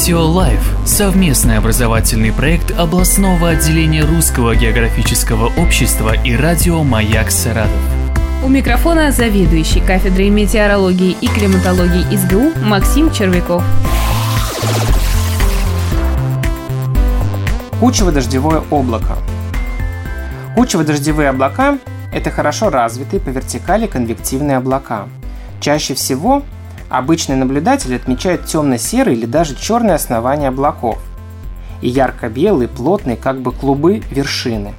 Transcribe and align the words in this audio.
Радио 0.00 0.24
Лайф– 0.24 0.76
совместный 0.86 1.58
образовательный 1.58 2.32
проект 2.32 2.70
областного 2.70 3.50
отделения 3.50 4.02
Русского 4.02 4.56
географического 4.56 5.52
общества 5.60 6.14
и 6.14 6.34
радио 6.34 6.82
«Маяк 6.82 7.30
Саратов». 7.30 7.70
У 8.42 8.48
микрофона 8.48 9.12
заведующий 9.12 9.80
кафедрой 9.80 10.30
метеорологии 10.30 11.14
и 11.20 11.28
климатологии 11.28 12.16
СГУ 12.16 12.64
Максим 12.64 13.12
Червяков. 13.12 13.62
Кучево-дождевое 17.78 18.62
облако. 18.70 19.18
Кучево-дождевые 20.56 21.28
облака– 21.28 21.78
это 22.10 22.30
хорошо 22.30 22.70
развитые 22.70 23.20
по 23.20 23.28
вертикали 23.28 23.86
конвективные 23.86 24.56
облака. 24.56 25.08
Чаще 25.60 25.92
всего 25.92 26.42
Обычный 26.90 27.36
наблюдатель 27.36 27.94
отмечает 27.94 28.46
темно-серые 28.46 29.16
или 29.16 29.24
даже 29.24 29.54
черные 29.54 29.94
основания 29.94 30.48
облаков 30.48 30.98
и 31.82 31.88
ярко-белые, 31.88 32.66
плотные, 32.66 33.16
как 33.16 33.40
бы 33.40 33.52
клубы 33.52 34.02
вершины. 34.10 34.74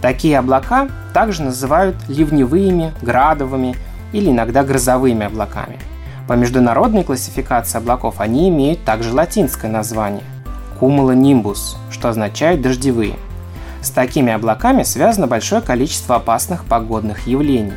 Такие 0.00 0.38
облака 0.38 0.88
также 1.12 1.42
называют 1.42 1.96
ливневыми, 2.08 2.94
градовыми 3.02 3.76
или 4.12 4.30
иногда 4.30 4.64
грозовыми 4.64 5.26
облаками. 5.26 5.78
По 6.26 6.32
международной 6.32 7.04
классификации 7.04 7.76
облаков 7.76 8.20
они 8.20 8.48
имеют 8.48 8.82
также 8.84 9.12
латинское 9.12 9.70
название– 9.70 10.24
cumulonimbus, 10.80 11.76
что 11.90 12.08
означает 12.08 12.62
«дождевые». 12.62 13.16
С 13.82 13.90
такими 13.90 14.32
облаками 14.32 14.82
связано 14.82 15.26
большое 15.26 15.60
количество 15.60 16.16
опасных 16.16 16.64
погодных 16.64 17.26
явлений. 17.26 17.74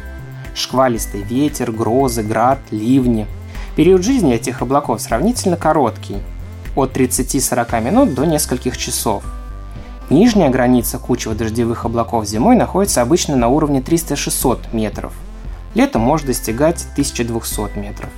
Шквалистый 0.55 1.21
ветер, 1.21 1.73
грозы, 1.73 2.23
град, 2.23 2.59
ливни– 2.71 3.27
Период 3.77 4.03
жизни 4.03 4.33
этих 4.33 4.63
облаков 4.63 4.99
сравнительно 4.99 5.55
короткий– 5.55 6.17
от 6.75 6.97
30-40 6.97 7.79
минут 7.83 8.15
до 8.15 8.25
нескольких 8.25 8.75
часов. 8.75 9.23
Нижняя 10.09 10.49
граница 10.49 10.97
кучево-дождевых 10.97 11.85
облаков 11.85 12.25
зимой 12.25 12.55
находится 12.55 13.03
обычно 13.03 13.35
на 13.35 13.49
уровне 13.49 13.81
300-600 13.81 14.73
метров. 14.73 15.13
Летом 15.75 16.01
может 16.01 16.25
достигать 16.25 16.87
1200 16.93 17.77
метров. 17.77 18.09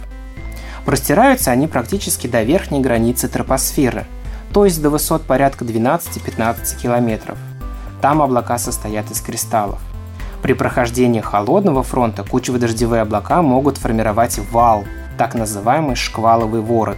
Простираются 0.85 1.51
они 1.51 1.67
практически 1.67 2.27
до 2.27 2.41
верхней 2.43 2.79
границы 2.79 3.27
тропосферы, 3.27 4.05
то 4.53 4.63
есть 4.63 4.81
до 4.81 4.89
высот 4.89 5.23
порядка 5.23 5.65
12-15 5.65 6.81
километров. 6.81 7.37
Там 8.01 8.21
облака 8.21 8.57
состоят 8.59 9.11
из 9.11 9.19
кристаллов. 9.19 9.81
При 10.41 10.53
прохождении 10.53 11.19
холодного 11.19 11.83
фронта 11.83 12.23
кучево-дождевые 12.23 13.01
облака 13.01 13.41
могут 13.41 13.77
формировать 13.77 14.39
вал– 14.53 14.85
так 15.19 15.35
называемый 15.35 15.97
шкваловый 15.97 16.61
ворот. 16.61 16.97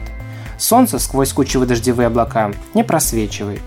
Солнце 0.59 0.99
сквозь 0.99 1.33
кучево-дождевые 1.33 2.05
облака 2.05 2.51
не 2.75 2.83
просвечивает. 2.83 3.63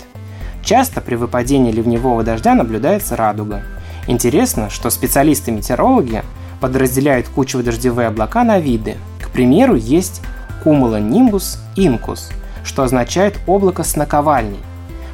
Часто 0.62 1.00
при 1.00 1.16
выпадении 1.16 1.72
ливневого 1.72 2.22
дождя 2.22 2.54
наблюдается 2.54 3.16
радуга. 3.16 3.64
Интересно, 4.06 4.70
что 4.70 4.90
специалисты-метеорологи 4.90 6.22
подразделяют 6.60 7.28
кучево-дождевые 7.28 8.06
облака 8.06 8.44
на 8.44 8.60
виды. 8.60 8.94
К 9.20 9.28
примеру, 9.30 9.74
есть 9.74 10.22
cumulonimbus 10.64 11.58
incus, 11.76 12.32
что 12.62 12.84
означает 12.84 13.40
облако 13.48 13.82
с 13.82 13.96
наковальней. 13.96 14.60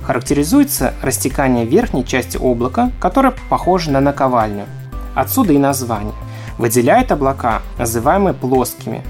Характеризуется 0.03 0.93
растекание 1.01 1.65
верхней 1.65 2.05
части 2.05 2.37
облака, 2.37 2.93
которое 3.01 3.33
похоже 3.49 3.91
на 3.91 4.01
наковальню. 4.01 4.67
Отсюда 5.15 5.55
и 5.55 5.59
название. 5.59 6.13
Выделяет 6.59 7.11
облака, 7.11 7.63
называемые 7.79 8.35
плоскими, 8.35 9.03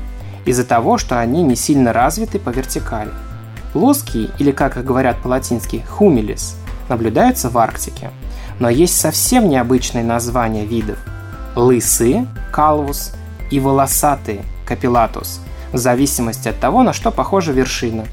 из-за 0.51 0.65
того, 0.65 0.99
что 0.99 1.19
они 1.19 1.43
не 1.43 1.57
сильно 1.57 1.93
развиты 1.93 2.39
по 2.39 2.51
вертикали. 2.51 3.11
Плоские, 3.73 4.31
или 4.39 4.51
как 4.51 4.77
их 4.77 4.85
говорят 4.85 5.23
по-латински, 5.23 5.85
хумилис, 5.89 6.57
наблюдаются 6.89 7.49
в 7.49 7.59
Арктике. 7.59 8.11
Но 8.59 8.69
есть 8.69 9.01
совсем 9.01 9.49
необычные 9.49 10.05
названия 10.05 10.67
видов. 10.67 10.99
Лысые– 11.57 12.27
калвус 12.53 13.13
и 13.51 13.61
волосатые– 13.61 14.43
капилатус, 14.67 15.41
в 15.73 15.79
зависимости 15.79 16.49
от 16.49 16.59
того, 16.59 16.83
на 16.83 16.93
что 16.93 17.11
похожа 17.11 17.53
вершина. 17.53 18.05